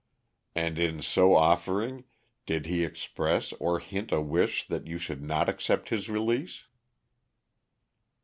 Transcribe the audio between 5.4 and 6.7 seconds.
accept his release?"